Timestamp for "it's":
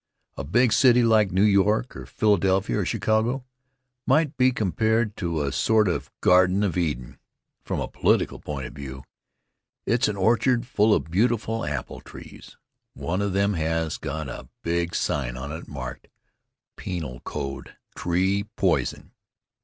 9.85-10.07